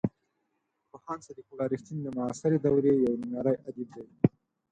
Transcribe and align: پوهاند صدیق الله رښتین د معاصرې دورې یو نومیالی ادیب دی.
پوهاند 0.89 1.21
صدیق 1.27 1.47
الله 1.51 1.67
رښتین 1.73 1.97
د 2.01 2.07
معاصرې 2.17 2.57
دورې 2.65 2.91
یو 3.03 3.17
نومیالی 3.21 3.55
ادیب 3.67 3.89
دی. 3.95 4.03